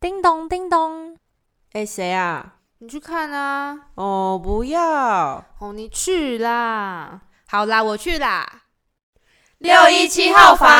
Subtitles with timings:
[0.00, 1.18] 叮咚叮咚，
[1.72, 2.54] 哎，谁啊？
[2.78, 3.88] 你去看啊！
[3.96, 5.44] 哦，不要！
[5.58, 7.20] 哦，你去啦！
[7.46, 8.62] 好啦，我去啦。
[9.58, 10.70] 六一七号房，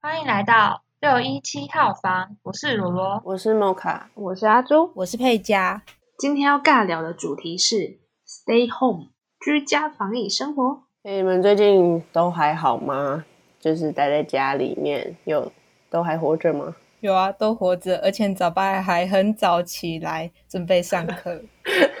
[0.00, 5.84] 欢迎来到六一七号房，我是罗罗，我是莫卡，我是阿朱，我是佩佳。
[6.18, 10.82] 今天要尬聊的主题是 Stay Home，居家防疫生活。
[11.02, 13.24] 你们最近都还好吗？
[13.58, 15.50] 就是待在家里面，有
[15.88, 16.76] 都还活着吗？
[17.00, 21.40] 有啊，都活着，而且早班还很早起来准备上课。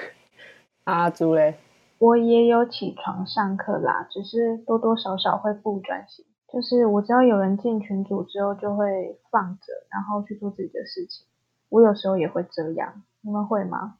[0.84, 1.54] 阿朱嘞，
[1.98, 6.26] 我也有起床上课啦，只是多多少少会不专心。
[6.52, 11.26] 就是我只要有人进群组之后，就会放着，然后去做自己的事情。
[11.70, 13.96] 我有时候也会这样，你们会吗？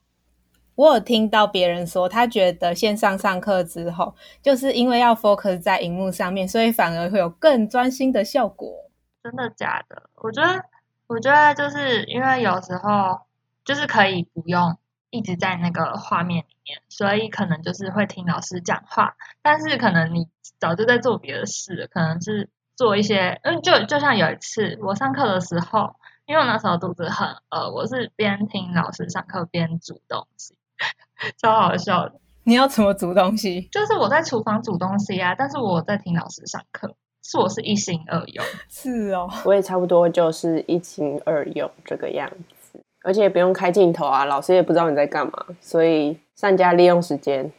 [0.81, 8.91] 我有听到别人说，他觉得线上上课之后，就是因为要 focus 在荧幕上面，所以反而会有更专心的效果。
[9.23, 10.09] 真的假的？
[10.15, 10.65] 我觉得，
[11.07, 13.21] 我觉得就是因为有时候
[13.63, 14.75] 就是可以不用
[15.11, 20.27] 一直在那个画面里面，所以可能就是会听老师讲话，但是可能你
[20.59, 25.95] 早就在做别的事，可能是做一些，嗯，就就像有一次我上课的时候，
[26.25, 30.57] 因为我那时候肚子很饿，我是边听老师上课边煮东西。
[31.41, 32.21] 超好笑的！
[32.45, 33.69] 你要怎么煮东西？
[33.71, 38.45] 就是我在厨房煮东西啊，但是我在听老师上课，是我是一心二用。
[38.69, 47.53] 是哦，我也差不多就是一心二用这个样子，而且也不用开镜头啊，老师也不知道你在干嘛，所以善加利用时间。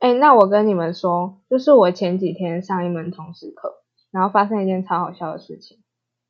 [0.00, 3.82] 哎，那我跟你们说，就是我前几天上一门通识课，
[4.12, 5.78] 然后发生一件超好笑的事情，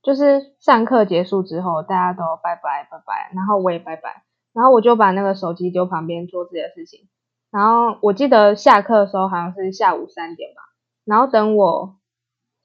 [0.03, 4.23] 就是上课结束之后，大家都拜拜拜拜，然后我也拜拜。
[4.53, 7.09] 然后我就把那个手机丢旁边做自己的事情。
[7.51, 10.63] 然后我记得下课的时候好像是下午三点吧。
[11.05, 11.97] 然后等我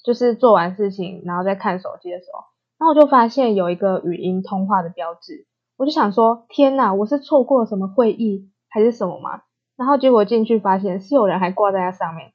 [0.04, 2.40] 就是做完事情，然后再看手机的时候，
[2.78, 5.46] 然后我就发现有一个语音通话的标志。
[5.78, 9.42] 我就想说，天哪，我是错过了什么会议还是什么吗？
[9.78, 12.32] 然后结果进去发现是有人还挂在那上面。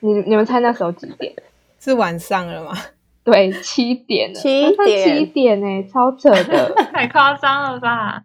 [0.00, 1.34] 你你们猜那时候几点？
[1.80, 2.72] 是晚上了吗？
[3.24, 4.32] 对，七点。
[4.34, 5.18] 七点？
[5.18, 8.22] 七点哎，超扯的， 太夸张了吧？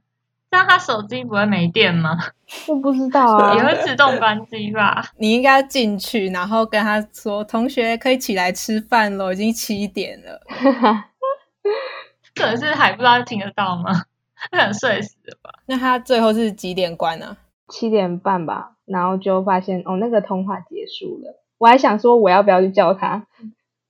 [0.53, 2.15] 那他手机不会没电吗？
[2.67, 5.03] 我不知道啊， 也会自动关机吧？
[5.17, 10.39] 你应该进去，然后跟他说：“同学可以起来吃饭了，已经七点了。”
[12.35, 14.03] 可能是还不知道听得到吗？
[14.51, 15.49] 可能睡死了吧？
[15.65, 17.35] 那他最后是几点关呢？
[17.69, 21.41] 七点半吧，然后就发现哦，那个通话结束了。
[21.57, 23.25] 我还想说我要不要去叫他，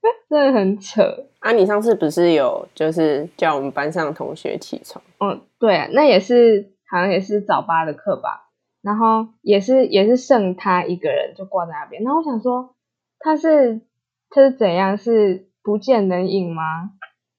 [0.29, 1.01] 真的很扯。
[1.39, 5.03] 啊，你上次不是有就是叫我们班上同学起床？
[5.19, 8.49] 嗯，对，那也是好像也是早八的课吧，
[8.81, 12.03] 然后也是也是剩他一个人就挂在那边。
[12.03, 12.75] 然后我想说
[13.19, 13.81] 他是
[14.29, 16.91] 他是怎样是不见人影吗？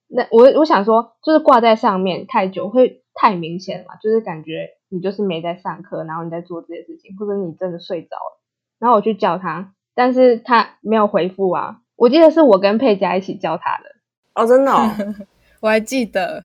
[0.09, 8.41] 那我我想说就是挂在上面太久会太明显嘛，就是感觉你就是没在上课，然后你在做这些事情，或者你真的睡着了。
[8.79, 11.81] 然后我去叫他，但是他没有回复啊。
[11.97, 13.85] 我记得是我跟佩佳一起叫他的。
[14.35, 14.91] 哦，真的，哦，
[15.61, 16.43] 我还记得，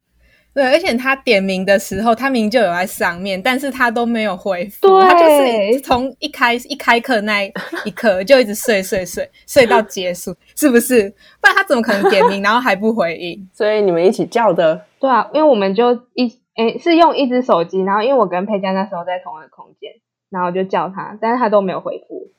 [0.53, 7.43] 对，而且他点名的时候，他名就有在上面，但是他都没有回复，他就是从一开一开课那
[7.83, 11.09] 一刻就一直睡睡睡睡到结束，是不是？
[11.41, 13.47] 不然他怎么可能点名然后还不回应？
[13.53, 14.85] 所以你们一起叫的？
[14.99, 16.27] 对啊，因为我们就一
[16.57, 19.89] 诶是用一只手机，然后因为我跟佩佳那时候在同一个空间，
[20.29, 22.29] 然后就叫他，但是他都没有回复。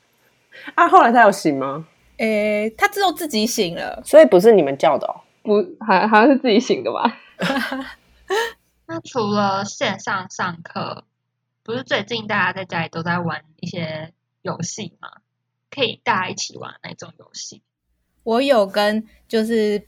[0.74, 1.86] 啊，后来他有醒吗？
[2.18, 7.18] 诶，他之后自己醒了，所以不是你们叫的哦，不，好好像是自己醒的吧？
[8.86, 11.04] 那除了线上上课，
[11.62, 14.12] 不是最近大家在家里都在玩一些
[14.42, 15.08] 游戏吗？
[15.70, 17.62] 可以大家一起玩那种游戏？
[18.24, 19.86] 我有跟就是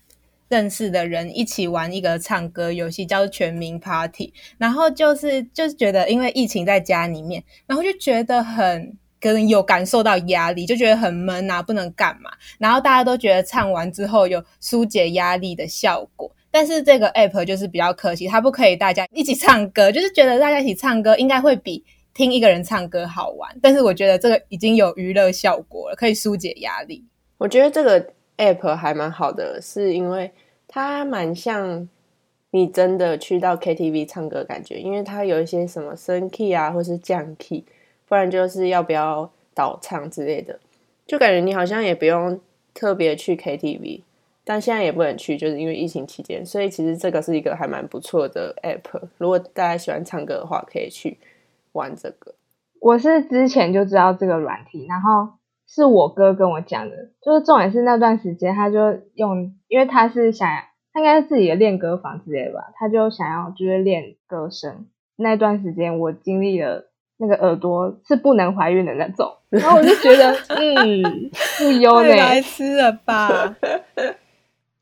[0.48, 8.96] 认识的人一起玩一个唱歌游戏，叫全民 Party，然后就是就是觉得因为疫情在家里面，然后就觉得很。
[9.20, 12.30] 可能有感受到压力，就觉得很闷啊，不能干嘛。
[12.58, 21.84] 然后大家都觉得唱完之后有疏解压力的效果，但是这个 app 就是比较可惜，它不可以大家一起唱歌，就是觉得大家一起唱歌应该会比
[22.14, 23.54] 听一个人唱歌好玩。
[23.60, 27.04] 但是我觉得这个已经有娱乐效果了，可以疏解压力。
[27.38, 30.32] 我觉得这个 app 还蛮好的，是因为
[30.66, 31.88] 它蛮像
[32.52, 37.64] 你真的去到 KTV 唱歌感觉，因为它有一些什么升 key 啊，或是降 key。
[38.10, 40.58] 不然就是要不要倒唱之类的，
[41.06, 42.40] 就感觉你好像也不用
[42.74, 44.00] 特别去 KTV，
[44.42, 49.00] 但现在也不能去，就是因为疫情期间，所以其实这个是一个还蛮不错的 app。
[49.18, 51.18] 如果大家喜欢唱歌的话，可以去
[51.70, 52.34] 玩这个。
[52.80, 55.34] 我是之前就知道这个软体，然后
[55.68, 60.48] 是我哥跟我讲的，就是重点是那段时间他就用，因为他是想
[60.92, 64.88] 他应该是自己的练歌房之类的吧，他就想要就是练歌声。
[65.14, 66.89] 那段时间我经历了
[67.20, 73.28] 那个耳朵是不能怀孕的那种，然后我就觉得 嗯不优呢，太白痴了吧？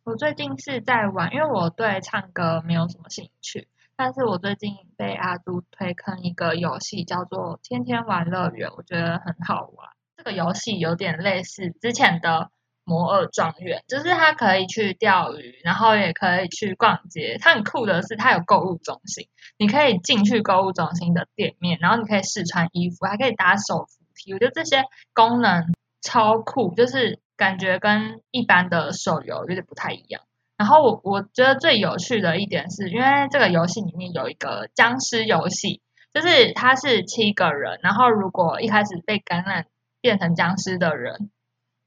[0.05, 9.89] 我最近是在玩，因为我对唱歌没有什么兴趣，但是我最近被阿朱推坑一个游戏，叫做《天天玩乐园》，我觉得很好玩。
[10.17, 12.51] 这个游戏有点类似之前的
[12.89, 17.37] 摩尔庄园，就是它可以去钓鱼，然后也可以去逛街。
[17.41, 24.33] 它很酷的是，它有购物中心，你可以进去购物中心的店面，然后你可以试穿衣服，还可以打手扶梯。
[24.33, 24.83] 我觉得这些
[25.13, 25.67] 功能
[26.01, 30.23] 超酷，就是感觉跟一般的手游有点不太一样。
[30.57, 35.83] 然后我我觉得最有趣的一点是，因为这个游戏里面有一个僵尸游戏，
[36.13, 39.67] 就是它是七个人，然后如果一开始被感染
[40.01, 41.31] 变成僵尸的人，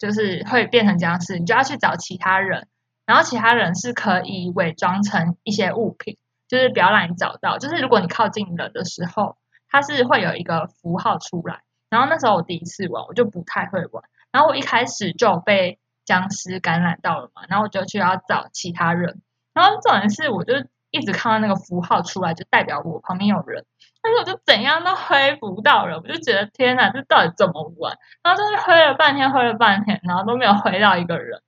[0.02, 2.68] 就是会变成僵尸，你就要去找其他人，
[3.06, 6.18] 然后其他人是可以伪装成一些物品，
[6.48, 7.60] 就是不要让你找到。
[7.60, 9.38] 就是如果你靠近了的时候，
[9.70, 11.62] 它是会有一个符号出来。
[11.92, 19.22] 然后那时候我第一次玩，我就不太会玩，然后我一开始就被僵尸感染到了嘛，然后我就去要找其他人，
[19.54, 20.54] 然后重点是我就
[20.92, 23.66] 一直看到那个符号出来，就代表我旁边有人，
[24.02, 27.98] 但是我就怎样都挥不到人，我就觉得天哪，这到底怎么玩？
[28.24, 31.42] 然后就是挥了半天，挥了半天，然后都没有挥到一个人。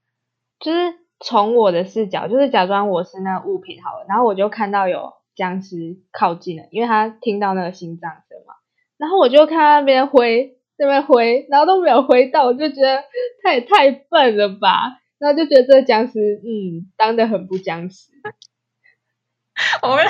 [0.60, 8.54] 就是从我的视角，就是假装我是那个物品好了，然后我就看到有僵尸靠近了，因为他听到那个心脏声嘛，
[8.98, 13.04] 然后我就看那边挥，那边挥，然后都没有挥到，我就觉得
[13.44, 18.12] 他也太笨了吧，然后就觉得这个僵尸，嗯，当的很不僵尸。
[19.82, 20.06] 我跟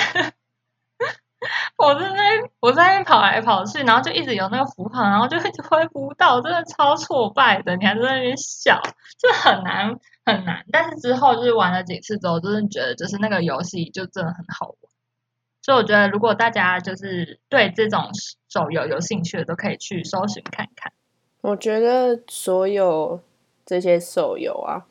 [1.78, 2.14] 我在
[2.62, 7.76] 我在那边跑来跑去，然后就一直有那个符号，然后就一直挥不到，真的超挫败的。
[7.76, 8.82] 你还在那边笑，
[9.20, 10.64] 就很难很难。
[10.72, 14.78] 但是之后就是玩了几次之后，真的觉得就是那个游戏就真的很好玩。
[15.62, 18.10] 所以我觉得如果大家就是对这种
[18.50, 20.92] 手游有兴趣的，都可以去搜寻看看。
[21.42, 23.22] 我觉得所有
[23.66, 24.86] 这些手游啊，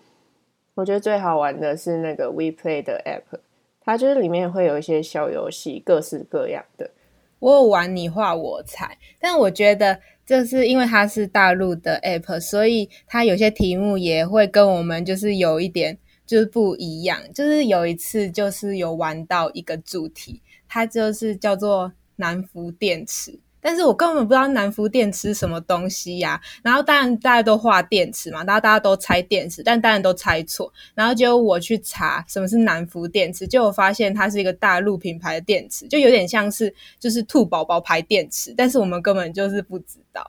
[0.75, 3.40] 我觉得最好玩的是那个 WePlay 的 App，
[3.84, 6.90] 它就是里面会有一些小游戏，各式各样的。
[7.38, 17.20] 我有玩你画我猜，但我觉得就是因为它是大陆的 app，所以它有些题目也会跟我们就是有一点就是不一样。
[17.34, 23.40] 就是有一次就是有玩到一个主题，它就是叫做南孚电池。
[23.62, 30.70] 但是我根本不知道南孚电池是什么东西呀、然后当然大家都画电池嘛，然后大家都猜电池，但当然都猜错。
[30.94, 40.29] 然后结果我去查什么是南孚电池，结果发现它是一个大陆品牌的电池，就有点像是就是兔宝宝牌电池，但是我们根本就是不知道。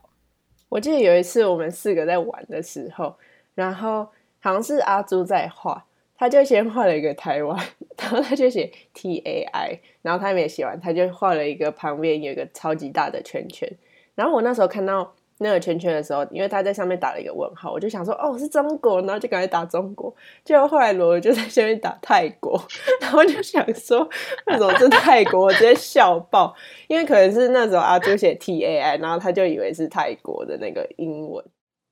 [0.70, 3.16] 我记得有一次我们四个在玩的时候，
[3.56, 4.08] 然后
[4.40, 5.86] 好像是阿朱在画，
[6.18, 7.58] 他就先画了一个台湾，
[8.00, 13.70] 然后他就写 T A I，然后他没写完，他就画了一个旁边有一个超级大的圈圈。
[14.16, 20.16] 然后我那时候看到那个圈圈的时候，因为他在上面打了一个问号，我就想说哦是中国，然后就赶快打中国。
[20.46, 22.64] 结果后来罗就在下面打泰国，
[23.02, 24.08] 然后就想说
[24.46, 26.56] 为什么是泰国，我直接笑爆，
[26.88, 31.44] 因为可能是那时候阿朱写 T A I，然后他就以为是泰国的那个英文。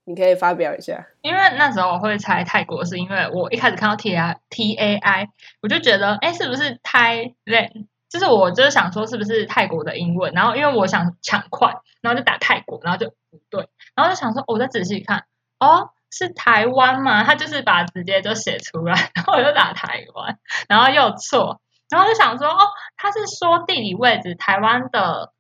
[0.06, 1.08] 你可以发表一下。
[1.22, 5.30] 因为那时候我会猜泰国，是因为我一开始看到 T A T A I，
[5.62, 7.88] 我就觉得，哎，是不是 Thailand？
[8.10, 10.34] 就是我就是想说，是不是泰国的英文？
[10.34, 15.24] 然后因为我想抢快，然后就打泰国，然后就不对，然后就想说，我再仔细看，
[15.60, 17.24] 哦，是台湾吗？
[17.24, 20.38] 他就是把直接就写出来，然后我就打台湾，
[20.68, 22.60] 然后又错，然后就想说，哦，
[22.98, 25.32] 他是说地理位置台湾的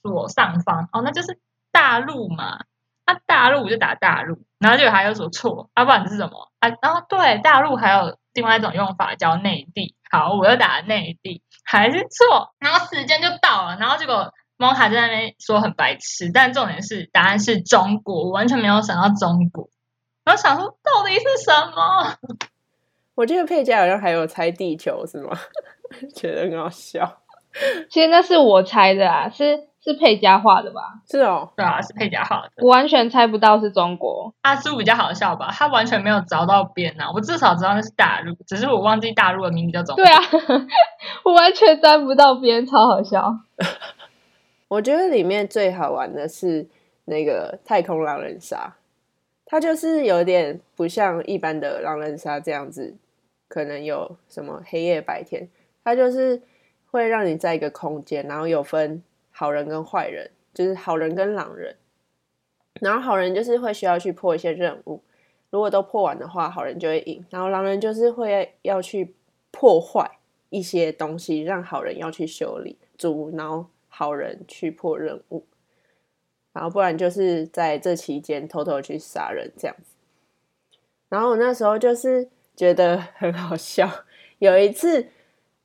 [0.00, 1.38] 左上方，哦，那就是
[1.70, 2.60] 大陆嘛。
[3.06, 6.50] 那、大陆就打大陆，然后结果还有所错，啊、不然是什么？
[6.58, 19.68] 啊，然后对，大陆还有另外一种用法叫内地，好，我又打内地，还是错，然后时间就到了，然后结果猫还在那边说很白痴，但重点是答案是中国，我完全没有想到中国，
[20.24, 22.16] 然后想说到底是什么？
[23.14, 25.38] 我记得佩佳好像还有猜地球是吗？
[26.14, 27.22] 觉得很好笑。
[27.88, 31.00] 其实那是我猜的啊，是是配佳画的吧？
[31.08, 32.50] 是哦，对啊，是配佳画的。
[32.56, 34.34] 我完全猜不到是中国。
[34.42, 35.48] 阿苏比较好笑吧？
[35.52, 37.08] 他完全没有找到边啊！
[37.14, 40.04] 我至少知道那是大陆，只是我忘记大陆的名字叫中国。
[40.04, 40.20] 对啊，
[41.24, 43.38] 我完全沾不到边，超好笑。
[44.66, 46.66] 我觉得里面最好玩的是
[47.04, 48.74] 那个太空狼人杀，
[49.44, 52.96] 它就是有点不像一般的狼人杀这样子，
[53.46, 55.48] 可能有什么黑夜白天，
[55.84, 56.42] 它就是
[56.90, 59.00] 会让你在一个空间，然后有分
[59.38, 61.76] 好人跟坏人就是好人跟狼人。
[62.80, 65.02] 然后好人就是会需要去破一些任务，
[65.50, 67.22] 如果都破完的话，好人就会赢。
[67.28, 69.14] 然后狼人就是会要去
[69.50, 75.44] 破坏一些东西，让好人要去修理，阻挠好人去破任务。
[76.52, 79.92] 然后不然就是在这期间偷偷去杀人这样子。
[81.10, 83.90] 然后我那时候就是觉得很好笑，
[84.38, 85.08] 有一次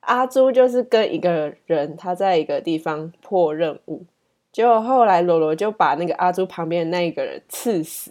[0.02, 4.04] 阿朱就是跟一个人他在一个地方破任务。
[4.52, 8.10] 结果后来罗罗就把那个阿朱旁边的那一个人刺死，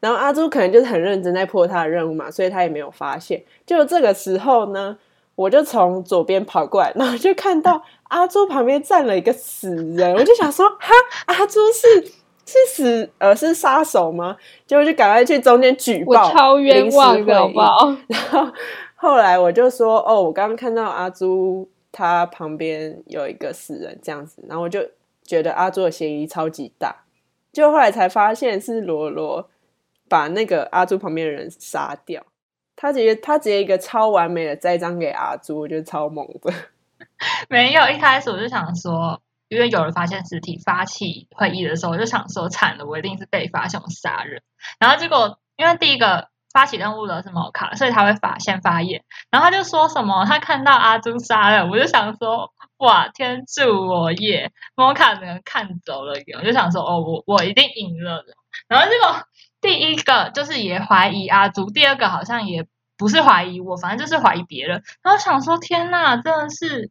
[0.00, 3.40] 然后阿朱可能就是很认真在破他的任务嘛，所以他也没有发现。
[3.64, 4.98] 就这个时候呢，
[5.36, 10.92] 我就从左边跑过来，然后就看到阿朱旁边站了一个死人，我就想说，哈，
[11.26, 12.12] 阿朱是
[12.44, 14.36] 是死呃是杀手吗？
[14.66, 17.96] 结果就赶快去中间举报，我超冤枉的，好不好？
[18.08, 18.52] 然后
[18.98, 24.86] 后来我就说，哦，我刚刚看到阿朱他旁边有一个死人这样子，然后我就。
[25.28, 27.04] 觉得阿朱的嫌疑超级大，
[27.52, 29.50] 就后来才发现是罗罗
[30.08, 32.24] 把那个阿朱旁边的人杀掉。
[32.74, 36.50] 他直接他直接一个超完美的栽赃给阿朱，我觉得超猛的。
[37.50, 44.40] 没有，一开始我就想说，因为有人发现尸体，发起会议的时候，我就想说惨了，我一定是被发现我杀人。
[44.78, 46.30] 然后结果因为第一个。
[46.58, 58.34] 发起任务的是摩卡，所以他会发先发言，然后他就说什么他看到阿朱杀了，我就想说哇天助我也，摩卡能看走了，我就想说哦我我一定赢了的，
[58.66, 59.22] 然后结果
[59.60, 66.90] 第一个就是也怀疑阿朱，第二个好像也不是怀疑我，反正就是怀疑别人，然后想说天呐，真的是。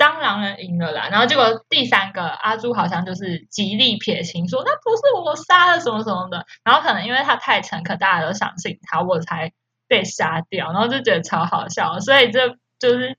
[0.00, 9.52] 当狼人赢了啦，然后结果第三个阿朱好像就是极力撇清，说那不是我杀的什么什么的，然后可能因为他太诚恳，大家都相信他，我才
[9.86, 13.18] 被杀掉，然后就觉得超好笑，所以这就是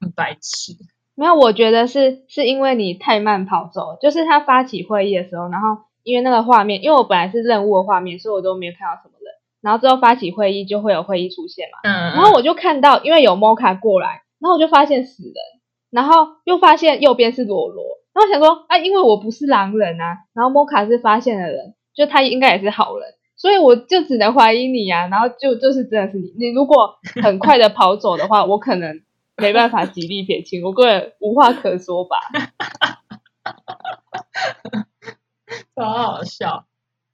[0.00, 0.72] 很白痴。
[1.14, 15.34] 没有，我觉得是是因为你太慢跑走，就是他发起会议的时候，然后因为那个画面，因为我本来是任务的画面，所以我都没有看到什么人，然后之后发起会议就会有会议出现嘛，嗯，然后我就看到，因为有摩卡过来，然后我就发现死人。
[15.90, 25.06] 然后又发现右边是罗罗，然后想说啊，因为我不是狼人啊，然后摩卡是发现的人，就他应该也是好人，所以我就只能怀疑你啊。
[25.08, 29.02] 然后就就是真的是你，你如果很快的跑走的话，我可能
[29.36, 32.16] 没办法极力撇清，我个人无话可说吧。
[35.74, 36.66] 好好笑。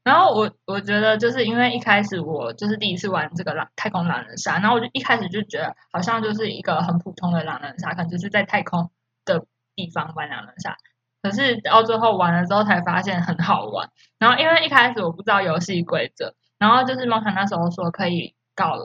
[0.06, 8.92] 然后我我觉得就是因为一开始我就是第一次玩这个狼太空狼人杀，然后我就一开始就觉得好像就是一个很普通的狼人杀，可能就是在太空
[9.25, 9.44] 的
[9.75, 10.76] 地方玩狼人杀。
[11.22, 13.90] 可是到最后玩了之后才发现很好玩。
[14.20, 18.76] 然后因为一开始我不知道游戏规则，然后就是猫卡那时候说可以搞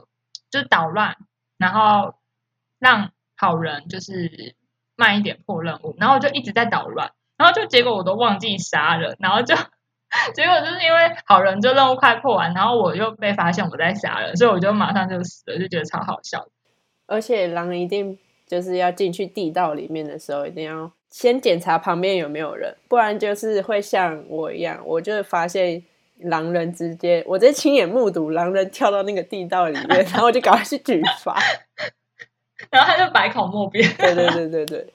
[0.49, 1.15] 就是捣乱，
[1.59, 2.15] 然后
[2.79, 4.55] 让好人就是
[4.95, 9.53] 慢一点破任务，然后就一直在捣乱，然后就结果我都忘记杀人，然后就。
[10.35, 16.45] 结果就是因为好人就任务快破完，然后我又被发现我在杀人，所以我就马上就死了，就觉得超好笑。
[17.07, 25.83] 而且狼一定就是要进去地道里面的时候，一定要先检查旁边有没有人，不然就是会像我一样，我就发现
[26.19, 31.37] 狼人直接，我直接亲眼目睹狼人跳到那个地道里面， 然后我就赶快去举发。
[32.71, 34.93] 然后他就百口莫辩，对对对对对，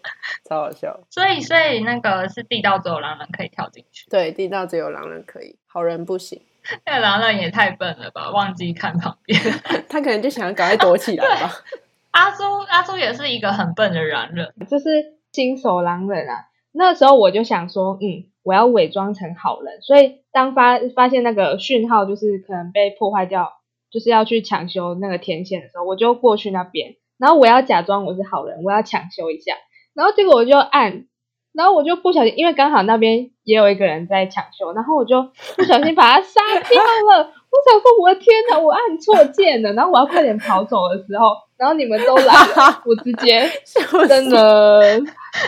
[0.49, 0.99] 超好笑。
[1.11, 6.41] 所以所以那个是地道只有狼人可以跳进去，对，地道只有狼人可以，好人不行。
[6.85, 9.39] 那狼人也太笨了吧，忘记看旁边，
[9.89, 11.53] 他可能就想要赶快躲起来吧。
[12.11, 14.87] 阿朱阿朱也是一个很笨的狼人，就是
[15.31, 16.47] 新手狼人啊。
[16.73, 23.53] 那时候我就想说，嗯，我要伪装成好人，所以当发发现那个讯号就是可能被破坏掉，
[23.91, 26.97] 就是要去抢修那个天线的时候，我就过去那边。
[27.19, 29.55] 然后我要假装我是好人，我要抢修一下，
[29.95, 31.07] 然后结果我就按，
[31.53, 35.23] 然后我就不小心，因为刚好那边也有一个人在抢修，然后我就
[35.57, 37.33] 不小心把他杀掉了。
[37.49, 39.73] 我想说，我的天哪，我按错键了。
[39.73, 43.49] 然后我要快点跑走的时候，然后你们都来了，我直接
[44.07, 45.01] 真的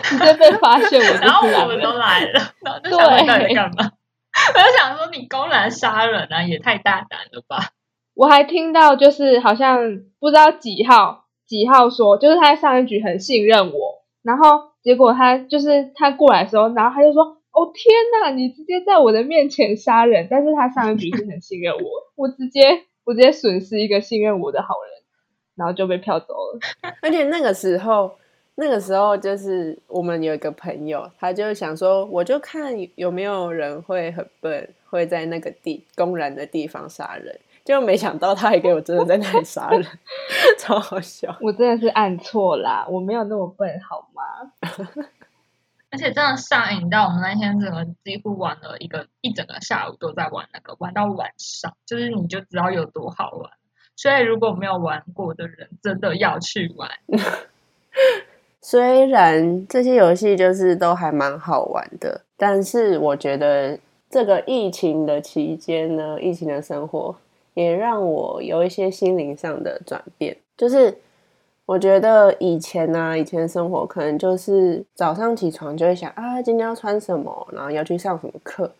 [0.02, 3.92] 直接被发现，我然后我们都来了，然后就想你在干嘛？
[4.54, 7.72] 我就想说，你公然杀人啊，也太大胆了吧！
[8.14, 11.24] 我还听到就是好像不知道几号。
[11.48, 25.02] 几号说，就是他上一局很信任我，然后结果他就是他过来的时候，然后他就说：“哦天呐，你直接在我的面前杀人！”但是他上一局是很信任我，我直接我直接损失一个信任我的好人，
[25.56, 26.60] 然后就被票走了。
[27.00, 28.10] 而且那个时候，
[28.56, 37.40] 那个时候就是我们有一个朋友，他就想说，我就看有没有人会很笨，会在那个地公然的地方杀人。
[37.68, 39.86] 就没想到他还给我真的在那里杀人，
[40.58, 41.36] 超好笑！
[41.38, 44.22] 我真的是按错啦，我没有那么笨，好吗？
[45.90, 53.50] 而且真的上瘾到我们那天整个几乎玩了一个一整个下午都在玩那个，玩到晚上，就是你就知道有多好玩。
[53.96, 56.90] 所以如果没有玩过的人，真的要去玩。
[58.62, 67.14] 虽然这些游戏就是都还蛮好玩的，但是我觉得这个疫情的期间呢，疫情的生活
[67.62, 70.36] 也让我有一些心灵上的转变。
[70.56, 70.96] 就是
[71.66, 78.70] 我觉得以前呢、以前生活可能就是早上起床就会想啊，今天要穿什么，然后要去上什么课，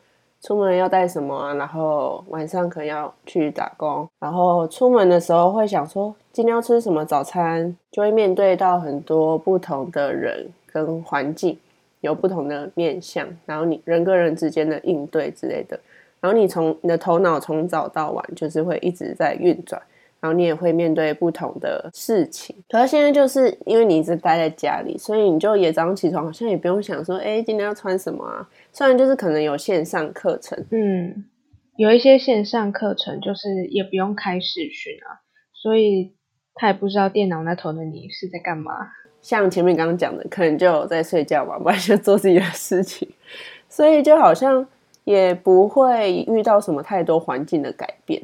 [0.40, 11.58] 出门要带什么啊，然后晚上可能要去打工，然后出门的时候会想说今天要吃什么早餐，就会面对到很多不同的人跟环境，
[12.00, 15.78] 有不同的面向，然后你人跟人之间的应对之类的，
[16.20, 19.80] 然后你从你的头脑从早到晚就是会一直在运转。
[20.20, 28.44] 然后你也会面对不同的事情，可是现在就是因为你一直待在家里，所以你就也早上起床好像也不用想说，哎，今天要穿什么啊？
[28.72, 31.25] 虽然就是可能有线上课程，嗯，
[31.76, 35.22] 有一些线上课程就是也不用开视讯啊，
[35.52, 36.12] 所以
[36.52, 38.72] 他也不知道电脑那头的你是在干嘛。
[39.22, 43.08] 像前面刚刚讲的，可能就在睡觉嘛，不然就做自己的事情，
[43.68, 44.66] 所以就好像
[45.08, 48.22] 也不会遇到什么太多环境的改变。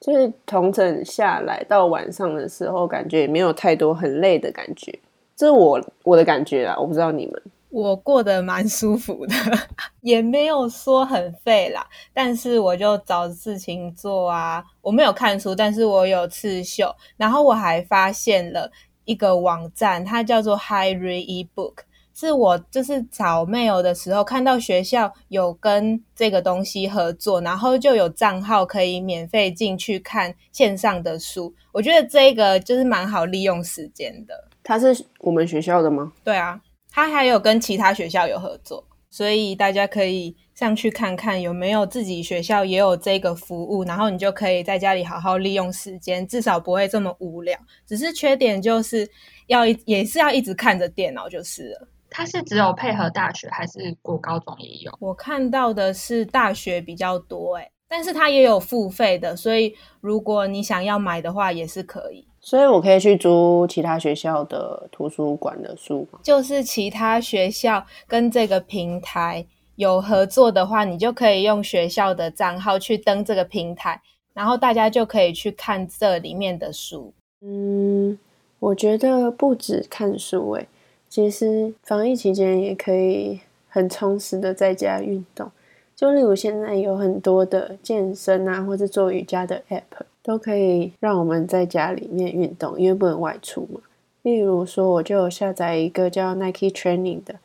[0.00, 4.98] 就是同整下来到晚上的时候，感觉也没有太多很累的感觉，
[5.34, 7.42] 这是我我的感觉啦，我不知道你们。
[7.68, 9.34] 我过得蛮舒服的，
[10.00, 14.64] 也没有说很废啦，但是我就找事情做啊。
[14.80, 18.70] 我没有看书，但是我有刺绣，然后我还发现了
[19.04, 21.74] 一个网站，它叫做 High Read eBook。
[22.18, 31.54] 是我就是找 mail 的时候看到学校有跟这个东西合作，然后就有账号可以免费进去看线上的书。
[31.72, 34.48] 我觉得这个就是蛮好利用时间的。
[34.64, 36.10] 它是我们学校的吗？
[36.24, 36.58] 对啊，
[36.90, 47.58] 它还有跟其他学校有合作，所以大家可以上去看看有没有自己学校也有这个服务，然后你就可以在家里好好利用时间，至少不会这么无聊。
[47.86, 49.06] 只是缺点就是
[49.48, 51.88] 要一也是要一直看着电脑就是了。
[52.10, 54.92] 它是只有配合大学，还是国高中也有？
[55.00, 62.26] 我看到的是大学比较多诶，但是它也有付费的，所以如果你想要买的话也是可以。
[62.40, 66.20] 所以我可以去租其他学校的图书馆的书吗？
[66.22, 74.00] 就是其他学校跟这个平台有合作的话，你就可以用学校的账号去登这个平台，
[74.32, 77.12] 然后大家就可以去看这里面的书。
[77.40, 78.16] 嗯，
[78.60, 80.68] 我觉得不止看书诶。
[81.16, 85.50] 其实防疫期间也可以很充实的在家运动，
[85.94, 93.80] 就例如现在有很多的健身啊，或者做瑜伽的 app，都可以让我们在家里面运动，因为不能外出嘛。
[94.24, 97.36] 例如说，我就下载一个叫 Nike Training 的，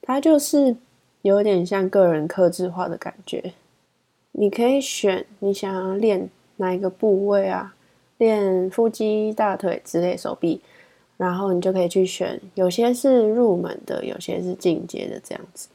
[0.00, 0.74] 它就是
[1.20, 3.52] 有点像个人克制化的感觉。
[4.32, 7.74] 你可以选你想要练哪一个部位啊，
[8.16, 10.62] 练腹肌、大腿之类，手臂。
[11.18, 15.68] 然后你就可以去选，有些是入门的，有些是进阶的，这样子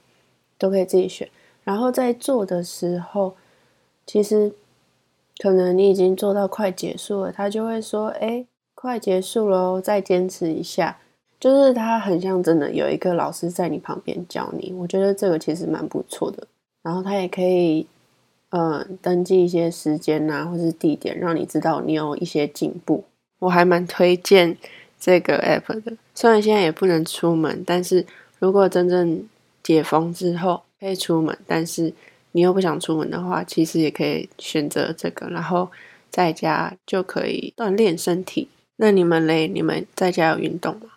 [0.57, 1.29] 都可以自己选。
[1.63, 3.35] 然后在做的时候，
[4.07, 4.51] 其实
[5.37, 10.97] 可能你已经做到快结束了，他就会说：“哎，快结束了，再坚持一下。”
[11.39, 16.47] 就是他很像真的有一个老师在你旁边教你，我觉得这个其实蛮不错的。
[16.81, 17.85] 然后他也可以，
[18.51, 23.03] 嗯，登记一些时间啊，或是地点，让你知道你有一些进步。
[23.39, 24.57] 我还蛮推荐。
[25.05, 28.07] 这个 app 的，虽然现在也不能出门，但是
[28.39, 29.27] 如果真正
[29.61, 31.93] 解封之后可以出门，但是
[32.31, 35.69] 你又不想出门的话，其实也可以选择这个，然后
[36.09, 38.47] 在家就可以锻炼身体。
[38.77, 39.45] 那你们嘞？
[39.49, 40.91] 你们在家有运动吗？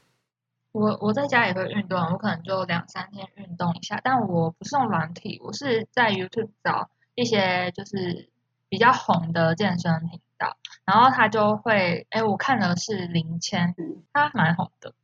[0.71, 8.29] 我我在家也会运动，我可能就两三天运动一下，但我不是用软体，我是在 YouTube 找一些就是
[8.69, 10.57] 比较红的健身频道。
[10.85, 13.75] 然后他就会，哎，我看的是林谦，
[14.13, 14.95] 他蛮红的，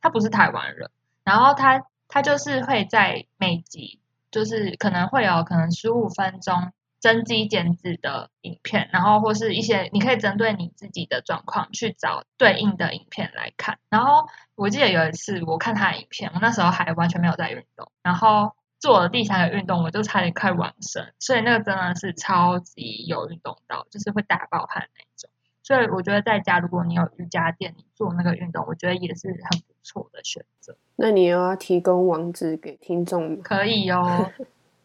[0.00, 0.90] 他不是台湾人。
[1.24, 13.78] 然后他他就是会在每集，就是可能会有可能十五分钟增肌减脂的影片，然后或是一些你可以针对你自己的状况去找对应的影片来看。
[13.90, 25.30] 然后我记得有一次我看他的影片，我那时候还完全没有在运动，然后做了第三个运动，我就差点快完身，所以那个真的是超级有运动到，就是会大爆汗那种。
[25.62, 30.76] 所以我觉得在家，如果你有瑜伽垫，你做那个运动，我觉得也是很不错的选择。
[30.96, 33.36] 那你又要提供网址给听众吗？
[33.44, 34.32] 可以哦。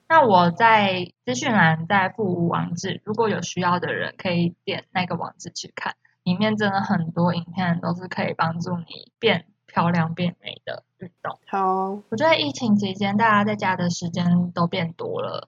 [0.10, 11.38] 那我在资讯栏再附网址，如果有需要的人可以点那个网址去看，里面真的很多影片都是可以帮助你变漂亮、变美的运动。
[11.48, 15.48] 好，我觉得疫情期间大家在家的时间都变多了，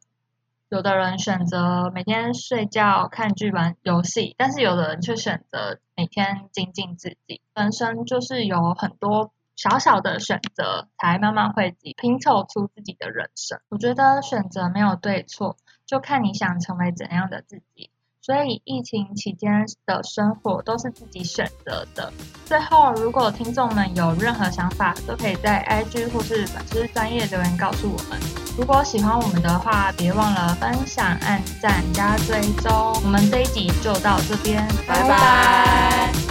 [0.69, 7.41] 有的人选择每天睡觉、看剧、玩游戏，但是有的人却选择每天精进自己。
[7.55, 13.59] 人生就是有很多小小的选择，才慢慢汇集，拼凑出自己的人生。
[13.69, 17.89] 我觉得选择没有对错，就看你想成为怎样的自己。
[18.25, 19.51] 所以疫情期间
[19.85, 22.11] 的生活都是自己选择的。
[22.47, 28.19] 最后，如果听众们有任何想法，都可以在 IG 或是粉丝专业留言告诉我们。
[28.57, 32.71] 如果喜欢我们的话，别忘了分享、按赞、加追踪。
[33.03, 36.24] 我们这一集就到这边，拜拜